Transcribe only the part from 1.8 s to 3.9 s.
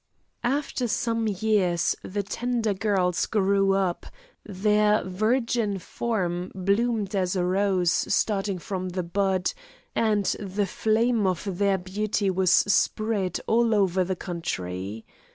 the tender girls grew